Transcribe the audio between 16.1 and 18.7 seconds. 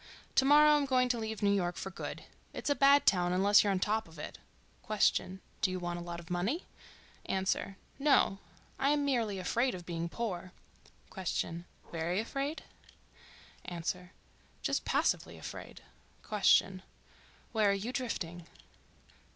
Q.—Where are you drifting?